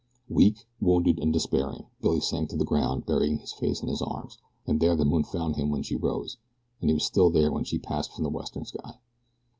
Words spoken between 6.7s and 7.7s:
and he was still there when